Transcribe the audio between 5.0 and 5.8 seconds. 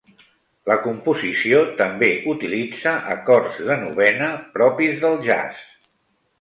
del jazz.